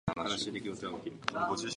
[0.15, 0.51] ホウセン
[1.27, 1.47] カ